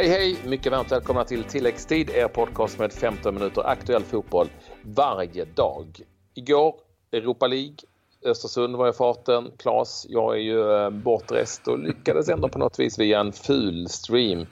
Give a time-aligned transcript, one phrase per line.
[0.00, 0.36] Hej hej!
[0.46, 4.48] Mycket varmt välkomna till Tilläggstid, er podcast med 15 minuter aktuell fotboll
[4.82, 6.00] varje dag.
[6.34, 6.74] Igår
[7.12, 7.76] Europa League,
[8.24, 9.50] Östersund var i farten.
[9.58, 13.88] Klas, jag är ju eh, bortrest och lyckades ändå på något vis via en ful
[13.88, 14.46] stream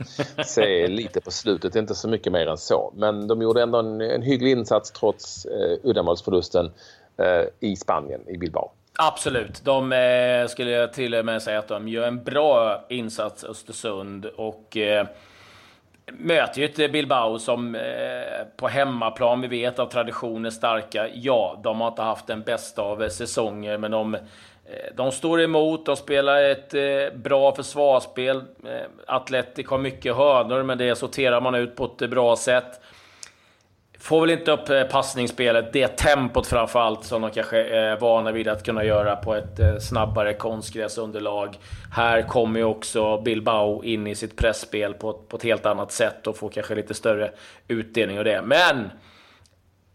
[0.46, 2.92] se lite på slutet, inte så mycket mer än så.
[2.96, 6.70] Men de gjorde ändå en, en hygglig insats trots eh, uddamålsförlusten
[7.18, 8.70] eh, i Spanien, i Bilbao.
[8.98, 9.64] Absolut.
[9.64, 14.26] De eh, skulle jag till och med säga att de gör en bra insats, Östersund.
[14.26, 15.06] Och eh,
[16.12, 17.80] möter ju ett Bilbao som eh,
[18.56, 21.08] på hemmaplan, vi vet av tradition är starka.
[21.14, 24.20] Ja, de har inte haft den bästa av säsonger, men de, eh,
[24.96, 25.86] de står emot.
[25.86, 28.36] De spelar ett eh, bra försvarsspel.
[28.36, 32.80] Eh, Atletic har mycket hörnor, men det sorterar man ut på ett bra sätt.
[34.00, 38.48] Får väl inte upp eh, passningsspelet, det tempot framförallt som de kanske är vana vid
[38.48, 41.58] att kunna göra på ett eh, snabbare konstgräsunderlag.
[41.92, 46.26] Här kommer ju också Bilbao in i sitt pressspel på, på ett helt annat sätt
[46.26, 47.30] och får kanske lite större
[47.68, 48.42] utdelning av det.
[48.42, 48.90] Men!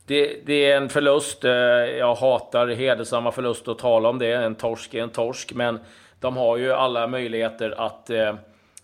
[0.05, 1.43] Det, det, är en förlust.
[1.99, 4.33] Jag hatar hedersamma förluster att tala om det.
[4.33, 5.79] En torsk är en torsk, men
[6.19, 8.09] de har ju alla möjligheter att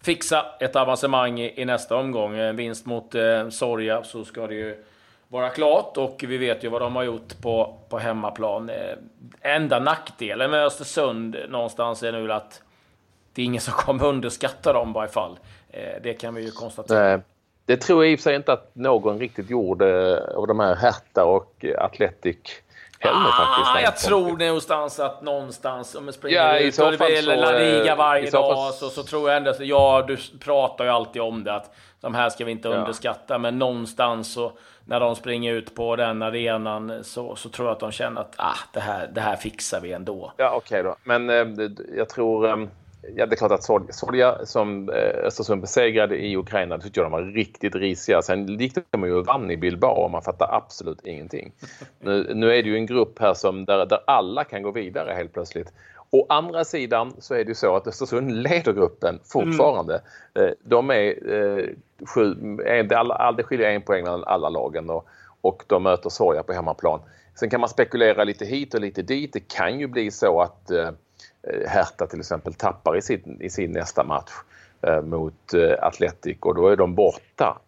[0.01, 2.37] fixa ett avancemang i, nästa omgång.
[2.37, 4.83] En vinst mot eh, Soria så ska det ju
[5.29, 8.69] vara klart och vi vet ju vad de har gjort på, på hemmaplan.
[8.69, 8.97] Eh,
[9.41, 12.61] enda nackdelen med Östersund någonstans är nu att
[13.33, 15.39] det är ingen som kommer underskatta dem i varje fall.
[15.69, 17.07] Eh, det kan vi ju konstatera.
[17.07, 17.19] Nej.
[17.65, 20.59] Det tror jag i och för sig inte att någon riktigt gjorde eh, av de
[20.59, 22.37] här Hertha och Atletic
[22.99, 23.83] heller ah, faktiskt.
[23.83, 28.29] Jag tror någonstans att någonstans, om jag springer ja, ut och vill La Liga varje
[28.29, 28.73] dag, fall...
[28.73, 32.15] så, så tror jag ändå att, ja, du pratar ju alltid om det, att de
[32.15, 32.75] här ska vi inte ja.
[32.75, 34.51] underskatta, men någonstans så
[34.85, 38.33] när de springer ut på den arenan så, så tror jag att de känner att
[38.37, 40.33] ah, det, här, det här fixar vi ändå.
[40.37, 40.95] Ja, okej okay då.
[41.03, 42.47] Men eh, jag tror...
[42.47, 42.67] Eh,
[43.15, 47.05] ja, det är klart att Solja som eh, Östersund besegrade i Ukraina, det tyckte jag
[47.05, 48.21] de var riktigt risiga.
[48.21, 51.51] Sen gick de ju och vann i Bilbao och man fattar absolut ingenting.
[51.99, 55.13] Nu, nu är det ju en grupp här som, där, där alla kan gå vidare
[55.13, 55.73] helt plötsligt.
[56.11, 60.01] Å andra sidan så är det ju så att Östersund leder gruppen fortfarande.
[60.33, 60.55] Mm.
[60.63, 61.65] De är eh,
[62.15, 62.35] sju,
[62.91, 65.07] alla, det skiljer en poäng mellan alla lagen och,
[65.41, 66.99] och de möter Soja på hemmaplan.
[67.35, 69.33] Sen kan man spekulera lite hit och lite dit.
[69.33, 70.91] Det kan ju bli så att eh,
[71.43, 74.31] Eh, Hertha till exempel tappar i sin, i sin nästa match
[74.81, 77.61] eh, mot eh, Atletic och då är de borta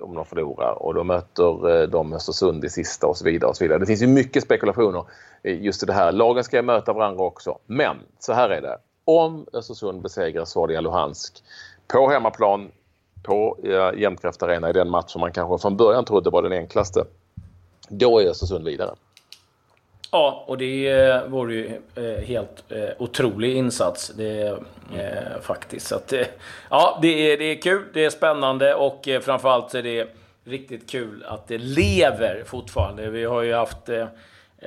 [0.00, 3.48] om de förlorar och då möter de Östersund i sista och så vidare.
[3.48, 3.78] och så vidare.
[3.78, 5.04] Det finns ju mycket spekulationer
[5.42, 6.12] just i det här.
[6.12, 7.58] Lagen ska möta varandra också.
[7.66, 8.78] Men så här är det.
[9.04, 11.42] Om Östersund besegrar Svordia Luhansk
[11.86, 12.70] på hemmaplan
[13.22, 13.58] på
[13.96, 17.04] Jämtkraft Arena i den match som man kanske från början trodde var den enklaste.
[17.88, 18.94] Då är Östersund vidare.
[20.14, 24.08] Ja, och det eh, vore ju eh, helt eh, otrolig insats.
[24.08, 24.48] Det,
[24.96, 25.86] eh, faktiskt.
[25.86, 26.12] Så att,
[26.70, 30.08] ja, det är, det är kul, det är spännande och framförallt är det
[30.44, 33.10] riktigt kul att det lever fortfarande.
[33.10, 33.88] Vi har ju haft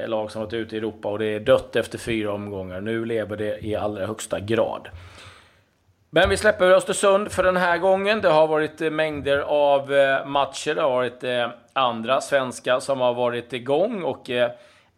[0.08, 2.82] lag som varit ute i Europa och det är dött efter fyra omgångar.
[2.82, 4.88] Nu lever det i allra högsta grad.
[6.10, 8.22] Men vi släpper Östersund för den här gången.
[8.22, 9.90] Det har varit mängder av
[10.26, 10.76] matcher.
[10.76, 11.24] Det har varit
[11.74, 14.30] andra svenska som har varit igång och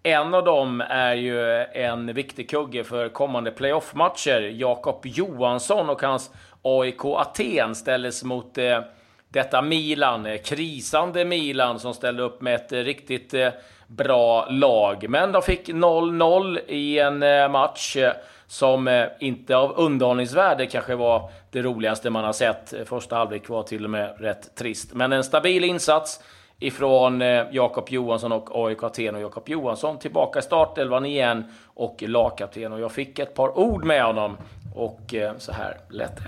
[0.04, 4.42] en av dem är ju en viktig kugge för kommande playoff-matcher.
[4.56, 6.32] Jakob Johansson och hans
[6.62, 8.82] AIK Aten ställdes mot eh,
[9.30, 13.50] detta Milan, eh, krisande Milan som ställde upp med ett riktigt eh,
[13.88, 15.10] bra lag.
[15.10, 18.12] Men de fick 0-0 i en eh, match eh,
[18.48, 22.74] som eh, inte av underhållningsvärde kanske var det roligaste man har sett.
[22.86, 24.94] Första halvlek var till och med rätt trist.
[24.94, 26.20] Men en stabil insats
[26.60, 32.04] ifrån eh, Jakob Johansson och AIK Aten och Jakob Johansson tillbaka i startelvan igen och
[32.08, 32.74] lagkapten.
[32.74, 34.38] Och jag fick ett par ord med honom
[34.76, 36.24] och eh, så här lät det.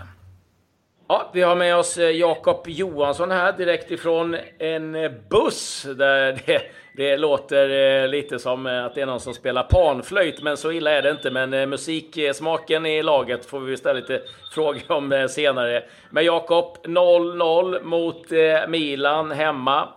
[1.07, 4.91] Ja, vi har med oss eh, Jakob Johansson här direkt ifrån en
[5.29, 6.62] buss där det,
[6.95, 11.01] det låter lite som att det är någon som spelar panflöjt, men så illa är
[11.01, 11.31] det inte.
[11.31, 14.21] Men musiksmaken i laget får vi ställa lite
[14.53, 15.83] frågor om senare.
[16.09, 18.25] Men Jakob, 0-0 mot
[18.68, 19.89] Milan hemma.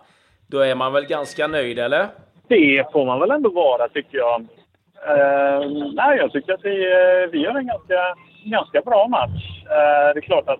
[0.53, 2.07] Då är man väl ganska nöjd, eller?
[2.47, 4.41] Det får man väl ändå vara, tycker jag.
[4.41, 8.15] Uh, nej, jag tycker att vi, uh, vi gör en ganska,
[8.45, 9.63] ganska bra match.
[9.63, 10.59] Uh, det är klart att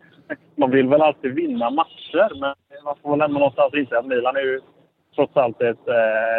[0.54, 2.54] man vill väl alltid vinna matcher, men
[2.84, 4.60] man får väl ändå någonstans inse att Milan är ju
[5.14, 5.88] trots allt ett,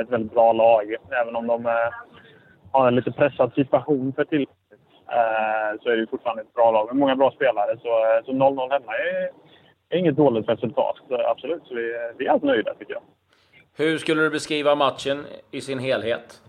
[0.02, 0.96] ett väldigt bra lag.
[1.22, 1.66] Även om de
[2.72, 4.82] har en lite pressad situation för tillfället
[5.82, 7.78] så är det ju fortfarande ett bra lag med många bra spelare.
[8.26, 9.30] Så 0-0 hemma är
[9.98, 10.96] inget dåligt resultat.
[11.28, 13.02] Absolut, så vi, vi är allt nöjda tycker jag.
[13.78, 16.42] Hur skulle du beskriva matchen i sin helhet?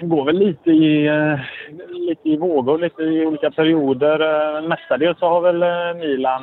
[0.00, 1.40] Det går väl lite i, eh,
[1.88, 4.20] lite i vågor, lite i olika perioder.
[4.20, 6.42] Eh, mestadels så har väl eh, Milan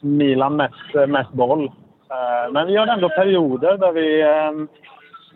[0.00, 1.70] Milan mest, mest boll.
[2.50, 4.18] Men vi har ändå perioder där vi,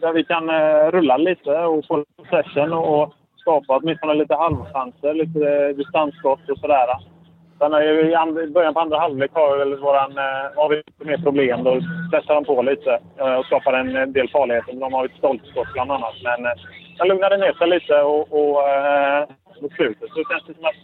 [0.00, 0.50] där vi kan
[0.90, 6.86] rulla lite och få possession och skapa åtminstone lite halvchanser, lite distansskott och sådär.
[7.58, 11.64] Sen i början på andra halvlek har, väl våran, eh, har vi lite mer problem.
[11.64, 14.72] Då pressar de på lite eh, och skapar en del farligheter.
[14.72, 16.14] De har ett stolpskott bland annat.
[16.22, 16.52] Men eh,
[16.98, 18.58] sen lugnade ner sig lite och, och
[19.62, 20.80] mot slutet så känns det som att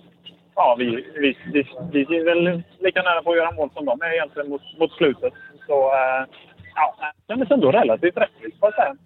[0.55, 4.03] ja, vi, vi, vi, vi är väl lika nära på att göra mål som de
[4.03, 5.33] är egentligen mot, mot slutet.
[5.67, 6.25] Så eh,
[6.75, 6.95] ja,
[7.27, 8.97] det kändes ändå relativt rättvist får jag säga.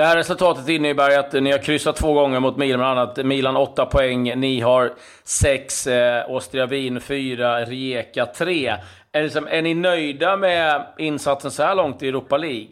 [0.00, 3.56] Det här resultatet innebär att ni har kryssat två gånger mot Milan, bland annat Milan
[3.56, 4.92] 8 poäng, ni har
[5.24, 8.76] 6, eh, Wien 4, Rijeka 3.
[9.12, 12.66] Är, liksom, är ni nöjda med insatsen så här långt i Europa League?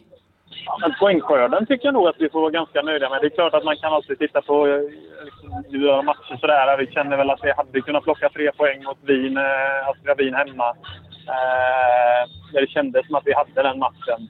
[0.81, 3.21] Men poängskörden tycker jag nog att vi får vara ganska nöjda med.
[3.21, 4.81] Det är klart att man kan alltid titta på eh,
[5.25, 6.77] liksom, hur liksom, matcher sådär.
[6.79, 10.35] Vi känner väl att vi hade kunnat plocka tre poäng mot Wien, eh, Austria Wien
[10.35, 10.69] hemma.
[11.35, 14.29] Eh, det kändes som att vi hade den matchen.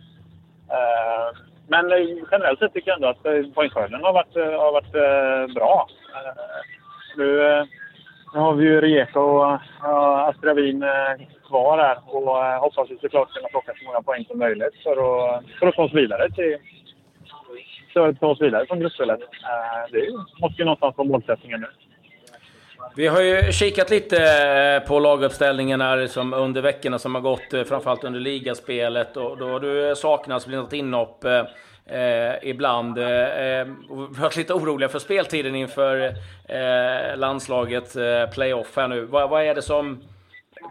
[0.70, 1.98] Eh, men eh,
[2.30, 4.92] generellt sett tycker jag ändå att eh, poängskörden har varit, eh, har varit
[5.54, 5.88] bra.
[7.16, 7.66] nu
[8.34, 10.84] nu har vi ju Rijeka och uh, Astra Wien
[11.46, 15.44] kvar här och hoppas ju såklart kunna plocka så många poäng som möjligt för att,
[15.58, 16.56] för att ta oss vidare till
[17.92, 19.20] så ta oss vidare från gruppspelet.
[19.90, 20.08] Det
[20.40, 21.66] måste ju någonstans vara målsättningen nu.
[22.96, 27.64] Vi har ju kikat lite eh, på laguppställningen som under veckorna som har gått, eh,
[27.64, 29.16] framförallt under ligaspelet.
[29.16, 31.42] Och då har du eh, saknats, blivit inhopp eh,
[32.42, 32.98] ibland.
[32.98, 36.14] Eh, har varit lite oroliga för speltiden inför
[36.48, 39.04] eh, landslaget eh, playoff här nu.
[39.04, 40.02] Vad, vad, är det som,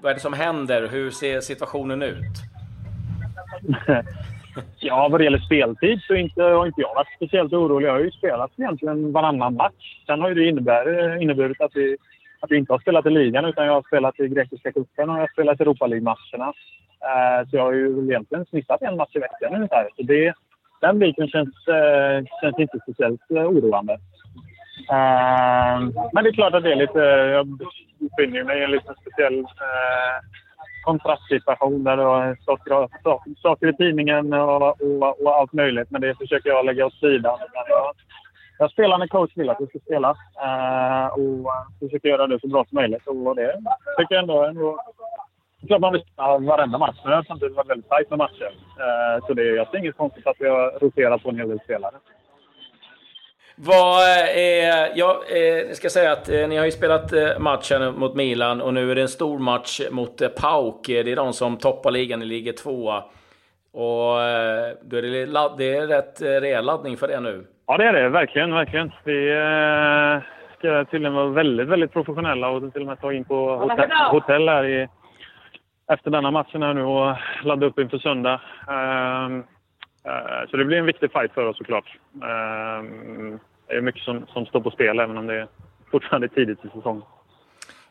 [0.02, 0.88] vad är det som händer?
[0.88, 2.34] Hur ser situationen ut?
[4.80, 7.88] Ja, vad det gäller speltid så inte, har inte jag varit speciellt orolig.
[7.88, 10.04] Jag har ju spelat egentligen varannan match.
[10.06, 11.98] Sen har ju det innebär, inneburit att vi,
[12.40, 15.16] att vi inte har spelat i ligan utan jag har spelat i grekiska cupen och
[15.16, 16.54] jag har spelat Europa League-matcherna.
[17.02, 19.90] Eh, så jag har ju egentligen snittat en match i veckan ungefär.
[19.96, 20.34] Så det,
[20.82, 23.94] den biten känns, eh, känns inte speciellt eh, oroande.
[24.92, 25.80] Eh,
[26.14, 27.00] men det är klart att det är lite...
[27.00, 27.48] Jag
[28.00, 30.18] befinner mig i en lite speciell eh,
[30.88, 32.38] kontrastsituation där det
[33.42, 35.92] saker i tidningen och, och, och, allt möjligt.
[35.92, 37.38] Men det försöker jag lägga åt sidan.
[37.54, 37.92] Jag, eh,
[38.60, 40.10] jag spelar när coach vill att vi ska spela
[40.46, 43.08] eh, och eh, försöker göra det så bra som möjligt.
[43.08, 43.52] Och det
[43.98, 44.80] tycker jag ändå, ändå
[45.60, 48.10] det är klart man vill spela varenda match, men det har samtidigt varit väldigt tajt
[48.10, 48.52] med matcher.
[48.84, 51.60] Eh, så det, jag ser inget konstigt att vi har roterat på en hel del
[51.60, 51.96] spelare.
[53.60, 54.04] Vad
[54.36, 58.74] är, ja, eh, ska säga att eh, ni har ju spelat matchen mot Milan och
[58.74, 60.36] nu är det en stor match mot Pauk.
[60.36, 60.88] PAOK.
[60.88, 62.98] Det är de som toppar ligan, ni ligger tvåa.
[63.74, 64.18] Och
[64.82, 65.26] då är det,
[65.58, 67.46] det är rätt rejäl laddning för det nu.
[67.68, 68.10] Ja, det är det.
[68.10, 68.92] Verkligen, verkligen.
[69.04, 70.22] Vi eh,
[70.58, 74.50] ska tydligen vara väldigt, väldigt professionella och till och med ta in på hotell, hotell
[74.50, 74.88] här i
[75.92, 78.42] efter denna matchen här nu och ladda upp inför söndag.
[78.68, 79.30] Eh,
[80.50, 81.98] så det blir en viktig fight för oss såklart.
[82.14, 85.48] Ehm, det är mycket som, som står på spel även om det är
[85.92, 87.04] fortfarande tidigt i säsongen.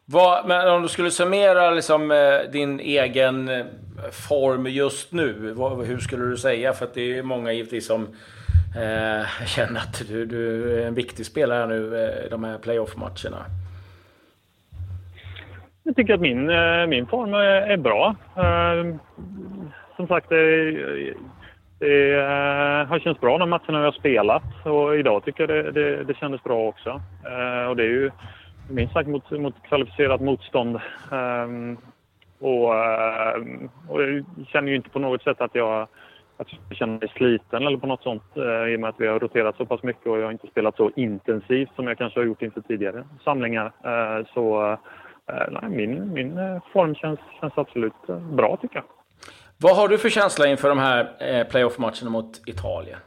[0.09, 3.67] Vad, men om du skulle summera liksom, eh, din egen eh,
[4.29, 6.73] form just nu, vad, hur skulle du säga?
[6.73, 8.03] För det är många givetvis som
[8.77, 11.97] eh, känner att du, du, är en viktig spelare nu
[12.27, 13.45] i de här playoff-matcherna.
[15.83, 18.17] Jag tycker att min, eh, min form är bra.
[18.37, 18.97] Eh,
[19.97, 20.33] som sagt,
[21.79, 25.73] det, eh, har känts bra de matcherna vi har spelat och idag tycker jag det,
[25.73, 27.01] det, det kändes bra också.
[27.25, 28.11] Eh, och det är ju
[28.71, 30.77] minst sagt mot, mot kvalificerat motstånd.
[31.13, 31.49] Eh,
[32.39, 32.69] och,
[33.89, 35.89] och jag känner ju inte på något sätt att jag,
[36.37, 38.37] att jag känner mig sliten eller på något sånt
[38.69, 40.77] i och med att vi har roterat så pass mycket och jag har inte spelat
[40.77, 43.73] så intensivt som jag kanske har gjort inför tidigare samlingar.
[44.35, 44.77] Så
[45.51, 48.96] nej, min, min form känns, känns absolut bra tycker jag.
[49.59, 52.99] Vad har du för känsla inför de här eh, playoff-matcherna mot Italien?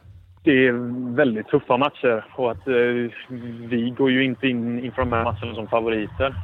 [0.44, 0.72] Det är
[1.16, 2.74] väldigt tuffa matcher och att eh,
[3.68, 6.34] vi går ju inte in inför de här matcherna som favoriter.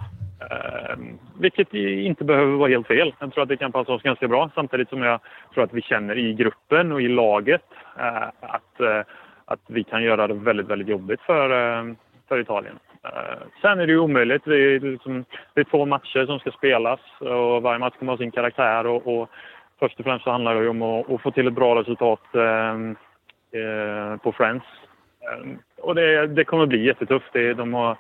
[0.41, 0.97] Eh,
[1.41, 3.15] vilket inte behöver vara helt fel.
[3.19, 5.21] Jag tror att det kan passa oss ganska bra samtidigt som jag
[5.55, 7.65] tror att vi känner i gruppen och i laget
[7.99, 9.01] eh, att, eh,
[9.45, 11.95] att vi kan göra det väldigt, väldigt jobbigt för, eh,
[12.29, 12.79] för Italien.
[13.05, 14.45] Eh, sen är det ju omöjligt.
[14.45, 18.19] Det är, liksom, det är två matcher som ska spelas och varje match kommer ha
[18.19, 18.87] sin karaktär.
[18.87, 19.31] Och, och
[19.79, 22.75] först och främst så handlar det om att, få till ett bra resultat eh,
[23.61, 24.65] eh, på Friends.
[25.21, 27.33] Eh, och det, det kommer bli jättetufft.
[27.33, 27.97] Det, de har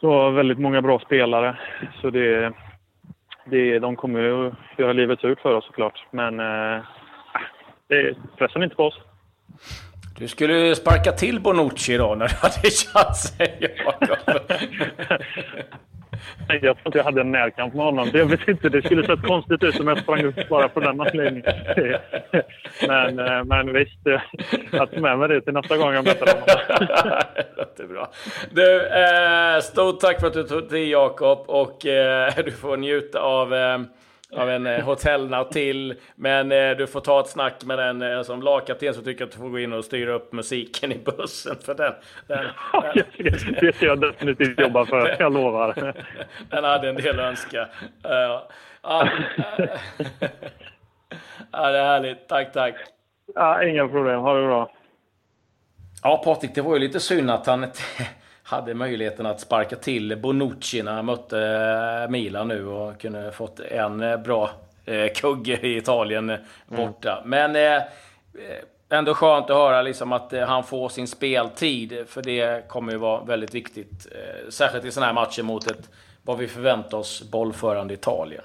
[0.00, 1.58] så väldigt många bra spelare.
[2.00, 2.52] Så det,
[3.44, 6.06] det, de kommer att göra livet surt för oss såklart.
[6.10, 6.82] Men eh,
[7.88, 9.00] det, pressen är inte på oss.
[10.18, 14.18] Du skulle sparka till Bonucci då när du hade chansen, Jakob.
[16.48, 18.10] jag tror inte jag hade en närkamp med honom.
[18.12, 21.00] Jag vet inte, det skulle sett konstigt ut om jag sprang upp bara på den
[21.00, 21.52] anledningen.
[22.86, 24.20] Men, eh, men visst, eh,
[24.72, 26.42] jag tar med mig det till nästa gång jag möter honom.
[27.76, 28.10] det är bra.
[28.50, 33.20] Du, eh, stort tack för att du tog dig Jakob och eh, du får njuta
[33.20, 33.78] av eh,
[34.36, 35.94] av en eh, hotellnatt till.
[36.14, 39.30] Men eh, du får ta ett snack med den eh, som lagkapten som tycker att
[39.30, 41.56] du får gå in och styra upp musiken i bussen.
[41.64, 41.92] För den,
[42.26, 42.44] den,
[42.94, 43.04] den
[43.60, 45.94] det ska jag definitivt jobba för, jag lovar.
[46.50, 47.62] Den hade en del att önska.
[47.62, 48.42] Uh,
[48.82, 49.08] ja,
[51.52, 52.28] ja, det är härligt.
[52.28, 52.74] Tack, tack.
[53.34, 54.20] Ja, inga problem.
[54.20, 54.70] Ha det bra.
[56.02, 57.66] Ja, Patrik, det var ju lite synd att han
[58.48, 61.38] hade möjligheten att sparka till Bonucci när han mötte
[62.04, 64.50] eh, Milan nu och kunde fått en eh, bra
[64.84, 66.32] eh, kugge i Italien
[66.66, 67.22] borta.
[67.24, 67.52] Mm.
[67.52, 67.82] Men
[68.88, 73.24] ändå skönt att höra liksom att han får sin speltid, för det kommer ju vara
[73.24, 74.06] väldigt viktigt.
[74.48, 75.90] Särskilt i sådana här matcher mot ett,
[76.22, 78.44] vad vi förväntar oss, bollförande Italien.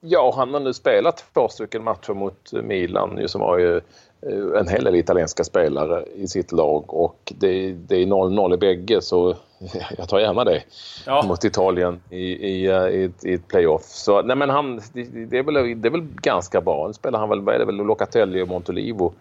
[0.00, 3.80] Ja, han har nu spelat två stycken matcher mot Milan som har ju
[4.58, 9.02] en hel del italienska spelare i sitt lag och det, det är 0-0 i bägge
[9.02, 9.34] så
[9.98, 10.62] jag tar gärna det
[11.06, 11.24] ja.
[11.28, 13.84] mot Italien i, i, eh, i, i ett playoff.
[13.84, 16.86] Så nej men han, det, är väl, det är väl ganska bra.
[16.86, 19.12] Nu spelar han väl, vad är det väl, Locatelli och Montolivo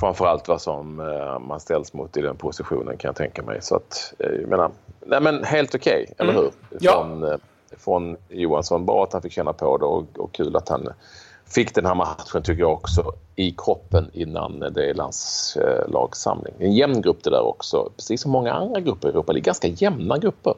[0.00, 3.62] framförallt vad som uh, man ställs mot i den positionen kan jag tänka mig.
[3.62, 4.70] Så att, uh, menar,
[5.06, 6.44] nej men helt okej, okay, eller mm.
[6.70, 6.80] hur?
[6.80, 7.38] Från, ja.
[7.76, 8.86] från Johansson.
[8.86, 10.88] Bra att han fick känna på det och, och kul att han
[11.50, 16.54] fick den här matchen tycker jag också i kroppen innan det är landslagssamling.
[16.58, 19.32] En jämn grupp det där också, precis som många andra grupper i Europa.
[19.32, 20.54] Det är ganska jämna grupper.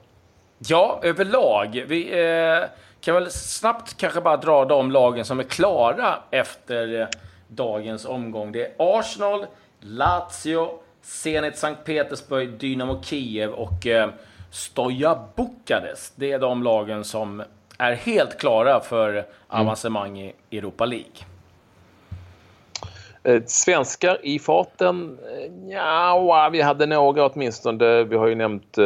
[0.59, 1.85] Ja, överlag.
[1.89, 2.69] Vi eh,
[3.01, 7.09] kan väl snabbt kanske bara dra de lagen som är klara efter
[7.49, 8.53] dagens omgång.
[8.53, 9.47] Det är Arsenal,
[9.81, 10.71] Lazio,
[11.03, 14.11] Zenit Sankt Petersburg, Dynamo Kiev och eh,
[14.51, 16.13] Stoja Bukarest.
[16.17, 17.43] Det är de lagen som
[17.83, 19.25] är helt klara för mm.
[19.49, 21.17] avancemang i Europa League.
[23.25, 25.19] Eh, svenskar i farten?
[25.23, 28.05] Eh, ja, vi hade några åtminstone.
[28.05, 28.79] Vi har ju nämnt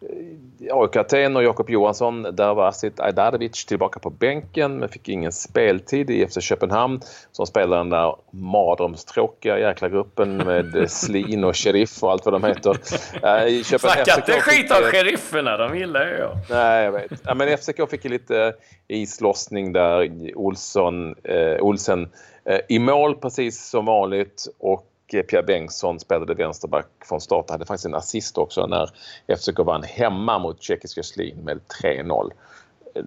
[0.00, 2.22] eh, AIK Aten och Jakob Johansson.
[2.22, 7.00] Där var Asit Ajdarevic tillbaka på bänken men fick ingen speltid i FC Köpenhamn
[7.32, 12.44] som spelar den där mardrömstråkiga jäkla gruppen med Slin och Sheriff och allt vad de
[12.44, 12.70] heter.
[12.70, 16.36] Äh, Snacka inte skit om sherifferna, de gillar ju jag.
[16.50, 17.10] Nej, jag vet.
[17.24, 18.54] Ja, men FCK fick lite
[18.88, 20.10] islossning där.
[20.34, 22.08] Olsson, eh, Olsen
[22.44, 27.50] eh, i mål precis som vanligt och Eh, Pierre Bengtsson spelade vänsterback från start.
[27.50, 28.90] Hade faktiskt en assist också när
[29.36, 32.30] FCK vann hemma mot tjeckiska Slin med 3-0.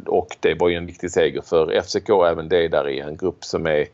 [0.05, 3.45] Och det var ju en viktig seger för FCK, även det där i en grupp
[3.45, 3.87] som är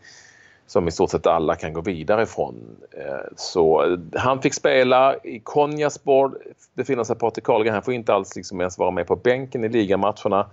[0.68, 2.78] som i stort sett alla kan gå vidare ifrån.
[2.92, 6.38] Eh, så eh, han fick spela i Konjaspor,
[6.74, 7.74] befinner sig Patrik Karlgren.
[7.74, 10.50] Han får inte alls liksom ens vara med på bänken i ligamatcherna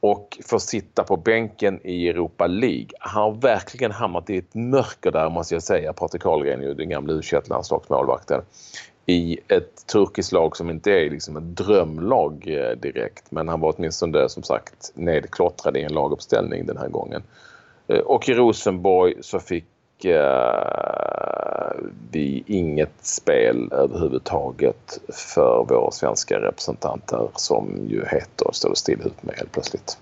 [0.00, 2.88] och får sitta på bänken i Europa League.
[3.00, 7.12] Han har verkligen hamnat i ett mörker där måste jag säga, Patrik Karlgren, den gamla
[7.12, 8.42] u landslagsmålvakten
[9.06, 13.74] i ett turkiskt lag som inte är liksom ett drömlag eh, direkt men han var
[13.76, 17.22] åtminstone som sagt nedklottrad i en laguppställning den här gången.
[17.86, 19.64] Eh, och i Rosenborg så fick
[22.10, 29.36] vi inget spel överhuvudtaget för vår svenska representanter som ju heter Står still ut med
[29.36, 29.98] helt plötsligt.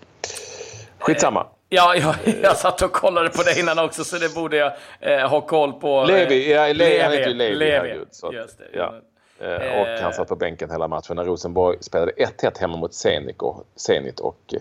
[0.98, 1.46] Skitsamma.
[1.68, 5.28] Ja, jag, jag satt och kollade på det innan också så det borde jag eh,
[5.28, 6.04] ha koll på.
[6.04, 7.54] Levi, ja, Levi, han heter ju Levi.
[7.54, 7.70] Levi.
[7.70, 8.94] Herregud, så Just det, ja.
[9.40, 13.42] Eh, och han satt på bänken hela matchen när Rosenborg spelade 1-1 hemma mot Zenit
[13.42, 14.54] och, Zenit och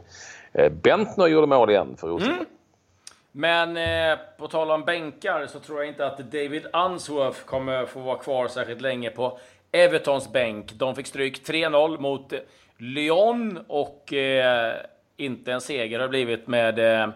[0.54, 2.36] eh, Bentner gjorde mål igen för Rosenborg.
[2.36, 2.46] Mm.
[3.38, 8.00] Men eh, på tal om bänkar så tror jag inte att David Unsworth kommer få
[8.00, 9.40] vara kvar särskilt länge på
[9.72, 10.74] Evertons bänk.
[10.74, 12.40] De fick stryk 3-0 mot eh,
[12.78, 14.74] Lyon och eh,
[15.18, 17.10] inte en seger har blivit med eh,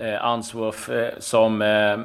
[0.00, 1.98] eh, Unsworth eh, som eh,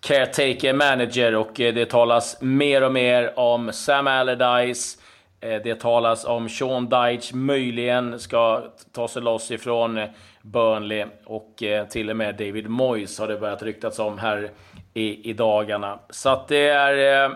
[0.00, 4.98] caretaker manager och eh, det talas mer och mer om Sam Allardyce.
[5.44, 10.08] Eh, det talas om Sean Dyche möjligen ska ta sig loss ifrån eh,
[10.42, 14.50] Burnley och eh, till och med David Moyes har det börjat ryktas om här
[14.94, 15.98] i, i dagarna.
[16.10, 17.30] Så att det är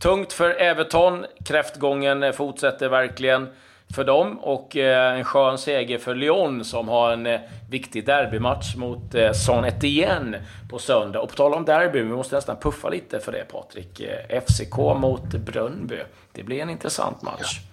[0.00, 1.24] tungt för Everton.
[1.44, 3.48] Kräftgången fortsätter verkligen
[3.94, 8.76] för dem och eh, en skön seger för Lyon som har en eh, viktig derbymatch
[8.76, 11.20] mot eh, San Etienne på söndag.
[11.20, 14.02] Och på tal om derby, vi måste nästan puffa lite för det Patrik.
[14.46, 15.98] FCK mot Brönnby.
[16.32, 17.60] Det blir en intressant match.
[17.62, 17.72] Ja.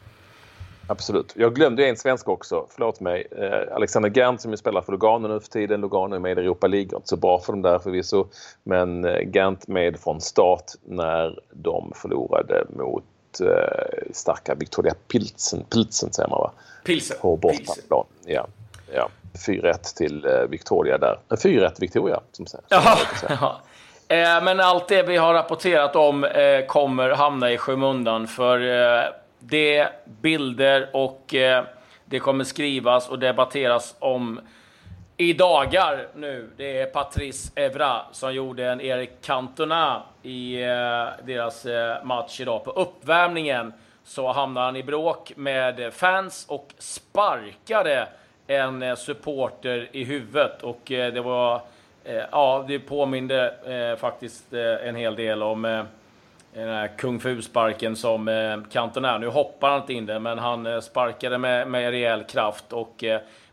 [0.92, 1.34] Absolut.
[1.36, 3.28] Jag glömde en svensk också, förlåt mig.
[3.32, 5.82] Eh, Alexander Gant som ju spelar för Lugano nu för tiden.
[5.82, 8.28] Lugano är med i Europa League, inte så bra för dem där förvisso.
[8.64, 13.04] Men eh, Gant med från start när de förlorade mot
[14.14, 16.52] starka Victoria Pilsen, Pilsen säger man va?
[16.86, 17.18] Pilsen.
[17.22, 18.06] På bortaplan.
[18.26, 18.48] Ja.
[18.94, 19.10] Ja.
[19.48, 21.20] 4-1 till eh, Victoria där.
[21.30, 22.66] 4-1 Victoria som säger.
[22.70, 22.98] Jaha.
[23.30, 23.62] Ja.
[24.12, 29.04] Eh, men allt det vi har rapporterat om eh, kommer hamna i skymundan för eh,
[29.40, 29.88] det
[30.22, 31.64] bilder och eh,
[32.06, 34.40] det kommer skrivas och debatteras om
[35.22, 36.50] i dagar nu.
[36.58, 42.64] Det är Patrice Evra som gjorde en Erik Cantona i eh, deras eh, match idag.
[42.64, 43.74] På uppvärmningen
[44.04, 48.08] så hamnade han i bråk med fans och sparkade
[48.48, 50.64] en eh, supporter i huvudet.
[50.64, 51.62] Och eh, det var...
[52.04, 55.62] Eh, ja, det påminde eh, faktiskt en hel del om
[56.54, 59.18] den här kung fu-sparken som eh, Cantona.
[59.18, 63.04] Nu hoppar han inte in den, men han sparkade med, med rejäl kraft och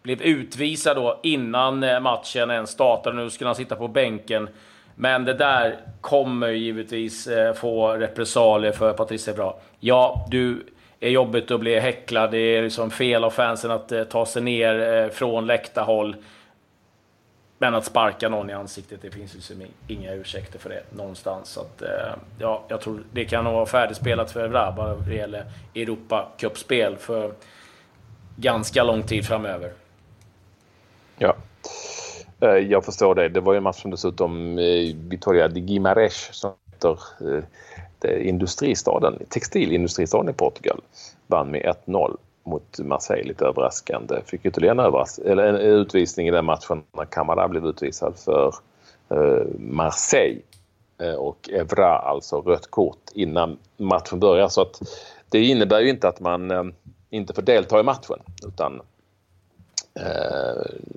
[0.07, 3.17] blev utvisad då innan eh, matchen ens startade.
[3.17, 4.49] Nu skulle han sitta på bänken.
[4.95, 9.53] Men det där kommer givetvis eh, få repressalier för Patrice Evra.
[9.81, 10.67] Ja, du
[11.01, 12.31] är jobbigt att bli häcklad.
[12.31, 16.17] Det är liksom fel av fansen att eh, ta sig ner från läktarhåll.
[17.59, 21.49] Men att sparka någon i ansiktet, det finns liksom inga ursäkter för det någonstans.
[21.49, 21.83] Så att,
[22.39, 25.45] ja, jag tror det kan nog vara färdigspelat för Evra vad det gäller
[25.75, 27.33] Europacup-spel för
[28.37, 29.73] ganska lång tid framöver.
[31.19, 31.37] Ja.
[32.41, 33.29] Eh, jag förstår det.
[33.29, 36.99] Det var ju en match som dessutom eh, Vittoria de Guimarães som heter
[38.05, 40.81] eh, industristaden, textilindustristaden i Portugal
[41.27, 44.21] vann med 1-0 mot Marseille lite överraskande.
[44.27, 48.55] Fick ytterligare en, överras eller en utvisning i den matchen när Camara blev utvisad för
[49.59, 50.41] Marseille
[51.19, 54.49] och Evra alltså rött kort innan matchen börjar.
[54.49, 54.81] Så att
[55.29, 56.75] det innebär ju inte att man
[57.11, 58.81] inte får delta i matchen utan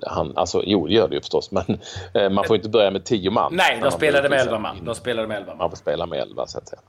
[0.06, 1.78] han, alltså, jo, det gör det ju förstås, men
[2.16, 3.54] uh, man får inte börja med tio man.
[3.54, 4.84] Nej, de spelade med elva man.
[4.84, 5.58] De spelade med elva man.
[5.58, 6.80] Man får spela med elva, så att säga.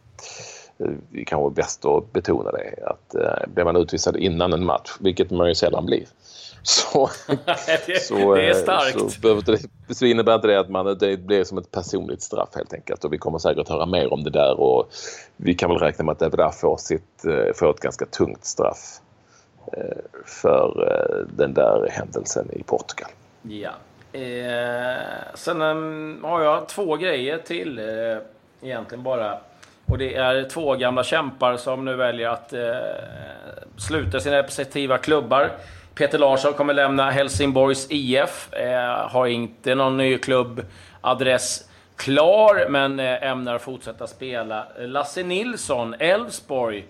[0.82, 4.66] Uh, det kanske är bäst att betona det, att uh, blir man utvisad innan en
[4.66, 6.05] match, vilket man ju sällan blir,
[6.64, 7.09] så,
[7.88, 9.12] det, så, det är starkt.
[9.22, 12.74] Så, det, så innebär inte det att man, det blir som ett personligt straff helt
[12.74, 13.05] enkelt.
[13.05, 14.90] Och vi kommer säkert höra mer om det där och
[15.38, 19.01] vi kan väl räkna med att Evra får, sitt, får ett ganska tungt straff
[19.74, 19.83] Eh,
[20.25, 23.09] för eh, den där händelsen i Portugal.
[23.41, 23.71] Ja.
[24.19, 25.01] Eh,
[25.33, 28.17] sen ehm, har jag två grejer till eh,
[28.61, 29.37] egentligen bara.
[29.85, 32.61] Och det är två gamla kämpar som nu väljer att eh,
[33.77, 35.51] sluta sina representativa klubbar.
[35.95, 38.53] Peter Larsson kommer lämna Helsingborgs IF.
[38.53, 44.65] Eh, har inte någon ny klubbadress klar, men eh, ämnar fortsätta spela.
[44.79, 46.85] Lasse Nilsson, Elfsborg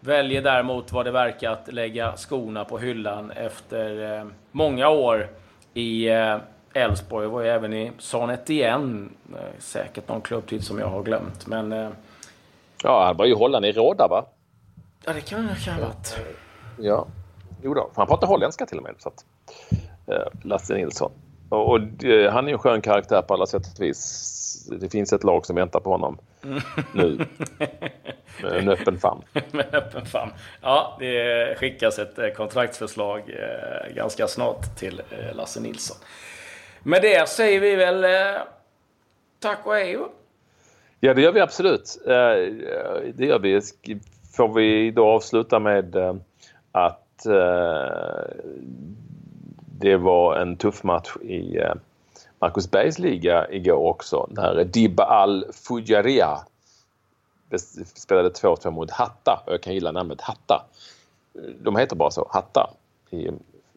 [0.00, 5.28] Väljer däremot vad det verkar att lägga skorna på hyllan efter eh, många år
[5.74, 6.36] i eh,
[6.74, 7.26] Elfsborg.
[7.26, 9.10] Eh, var ju även i Sanet igen.
[9.34, 11.46] Eh, säkert någon klubbtid som jag har glömt.
[11.46, 11.88] Men, eh,
[12.82, 14.24] ja, han var ju Holland i Råda va?
[15.04, 16.16] Ja, det kan det ha varit.
[16.78, 17.06] Ja,
[17.62, 17.90] jo då.
[17.94, 18.94] Han pratar holländska till och med.
[18.98, 19.24] Så att,
[20.06, 21.12] eh, Lasse Nilsson.
[21.48, 21.78] Och, och
[22.30, 24.70] han är ju en skön karaktär på alla sätt och vis.
[24.80, 26.18] Det finns ett lag som väntar på honom
[26.94, 27.26] nu.
[28.42, 29.22] Med en öppen famn.
[29.50, 30.32] Med en öppen famn.
[30.62, 35.96] Ja, det skickas ett eh, kontraktsförslag eh, ganska snart till eh, Lasse Nilsson.
[36.82, 38.06] Med det säger vi väl
[39.40, 39.98] tack och hej.
[41.00, 41.98] Ja, det gör vi absolut.
[43.14, 43.60] Det gör vi.
[44.36, 45.96] Får vi då avsluta med
[46.72, 47.26] att
[49.78, 51.58] det var en tuff match i
[52.38, 56.38] Marcus Bergs liga igår också när Dibba Al-Fujaria
[57.94, 59.42] spelade 2-2 mot Hatta.
[59.46, 60.66] Jag kan gilla namnet Hatta.
[61.60, 62.70] De heter bara så, Hatta
[63.10, 63.28] i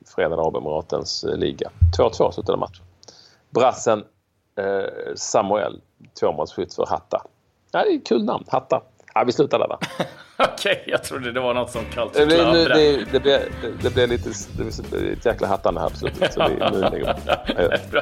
[0.05, 1.69] Förenade Arabemiratens liga.
[1.97, 2.83] 2-2 slutade matchen.
[3.49, 4.03] Brassen
[4.55, 5.81] eh, Samuel,
[6.19, 7.25] tvåmålsskytt för Hatta.
[7.71, 8.81] Ja, det är ett kul namn, Hatta.
[9.13, 9.67] Ja, vi slutar där?
[10.37, 13.39] Okej, okay, jag trodde det var något som kallades det, det, det, det, blev,
[13.83, 16.33] det, blev lite det blev ett jäkla hattande här på slutet.
[16.33, 17.03] Så vi, nu,
[17.91, 18.01] Bra,